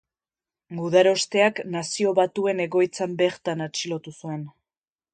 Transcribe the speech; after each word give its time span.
Gudarosteak 0.79 1.61
Nazio 1.77 2.15
Batuen 2.23 2.65
egoitzan 2.67 3.17
bertan 3.23 3.65
atxilotu 3.71 4.19
zuen. 4.21 4.47